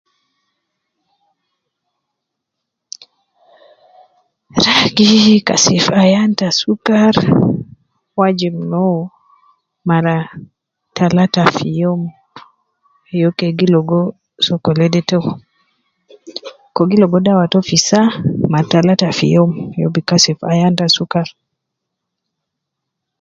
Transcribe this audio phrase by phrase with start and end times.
[4.63, 5.11] Ragi
[5.47, 7.15] Kashif ayan ta sukar
[8.19, 8.87] ,wajib no
[9.87, 10.17] ,mara,
[10.95, 12.01] talata fi youm,
[13.19, 14.01] yo ke gi ligo
[14.45, 15.19] sokolede to,
[16.75, 18.11] ko gi ligo dawa to fi saa
[18.51, 21.27] mar talata fi youm ,yo bi Kashif ayan te sukar